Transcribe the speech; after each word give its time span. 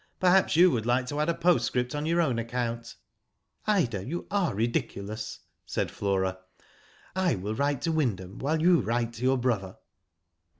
Perhaps 0.19 0.55
you 0.55 0.71
would 0.71 0.87
like 0.87 1.05
to 1.09 1.19
add 1.19 1.29
a 1.29 1.33
postscript 1.35 1.93
on 1.93 2.07
your 2.07 2.21
own 2.21 2.39
account." 2.39 2.95
'* 3.31 3.67
Ida, 3.77 4.03
you 4.03 4.25
are 4.31 4.55
ridiculous," 4.55 5.41
said 5.67 5.91
Flora. 5.91 6.39
*' 6.81 6.91
I 7.15 7.35
will 7.35 7.53
write 7.53 7.83
to 7.83 7.91
Wyndham 7.91 8.39
while 8.39 8.59
you 8.63 8.79
write 8.81 9.13
to 9.13 9.21
your 9.21 9.37
brother." 9.37 9.77